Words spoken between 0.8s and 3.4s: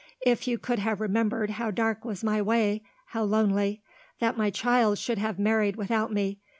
remembered how dark was my way, how